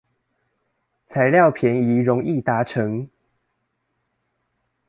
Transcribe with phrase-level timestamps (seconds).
[1.05, 3.07] 材料便宜容易達成